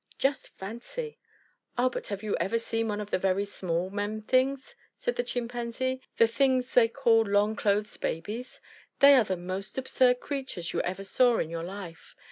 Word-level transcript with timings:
Just 0.17 0.57
fancy!" 0.57 1.19
"Ah, 1.77 1.87
but 1.87 2.07
have 2.07 2.23
you 2.23 2.35
ever 2.37 2.57
seen 2.57 2.87
one 2.87 2.99
of 2.99 3.11
the 3.11 3.19
very 3.19 3.45
small 3.45 3.91
men 3.91 4.23
things?" 4.23 4.75
said 4.95 5.15
the 5.15 5.21
Chimpanzee. 5.21 6.01
"The 6.17 6.25
things 6.25 6.73
they 6.73 6.87
call 6.87 7.21
'long 7.21 7.55
clothes 7.55 7.97
babies'! 7.97 8.59
They 8.97 9.13
are 9.13 9.23
the 9.23 9.37
most 9.37 9.77
absurd 9.77 10.19
creatures 10.19 10.73
you 10.73 10.81
ever 10.81 11.03
saw 11.03 11.37
in 11.37 11.51
your 11.51 11.61
life. 11.63 12.15